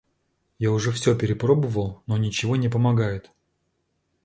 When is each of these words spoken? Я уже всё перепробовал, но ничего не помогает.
Я 0.57 0.71
уже 0.71 0.91
всё 0.91 1.15
перепробовал, 1.15 2.01
но 2.07 2.17
ничего 2.17 2.55
не 2.55 2.69
помогает. 2.69 3.29